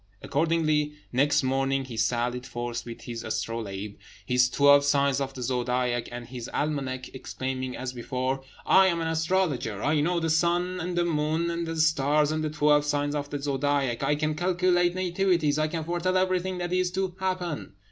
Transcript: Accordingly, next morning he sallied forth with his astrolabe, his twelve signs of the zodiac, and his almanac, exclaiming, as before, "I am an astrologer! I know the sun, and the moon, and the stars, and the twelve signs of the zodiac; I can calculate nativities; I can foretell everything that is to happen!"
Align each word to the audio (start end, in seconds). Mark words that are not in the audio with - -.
Accordingly, 0.23 0.93
next 1.11 1.43
morning 1.43 1.85
he 1.85 1.95
sallied 1.95 2.47
forth 2.47 2.85
with 2.87 3.01
his 3.01 3.23
astrolabe, 3.23 3.99
his 4.25 4.49
twelve 4.49 4.83
signs 4.83 5.21
of 5.21 5.35
the 5.35 5.43
zodiac, 5.43 6.09
and 6.11 6.25
his 6.25 6.49
almanac, 6.51 7.13
exclaiming, 7.13 7.77
as 7.77 7.93
before, 7.93 8.41
"I 8.65 8.87
am 8.87 8.99
an 8.99 9.07
astrologer! 9.07 9.83
I 9.83 10.01
know 10.01 10.19
the 10.19 10.31
sun, 10.31 10.79
and 10.79 10.97
the 10.97 11.05
moon, 11.05 11.51
and 11.51 11.67
the 11.67 11.75
stars, 11.77 12.31
and 12.31 12.43
the 12.43 12.49
twelve 12.49 12.83
signs 12.83 13.13
of 13.13 13.29
the 13.29 13.39
zodiac; 13.43 14.01
I 14.01 14.15
can 14.15 14.33
calculate 14.33 14.95
nativities; 14.95 15.59
I 15.59 15.67
can 15.67 15.83
foretell 15.83 16.17
everything 16.17 16.57
that 16.57 16.73
is 16.73 16.89
to 16.93 17.15
happen!" 17.19 17.73